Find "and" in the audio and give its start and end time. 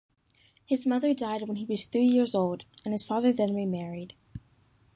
2.83-2.91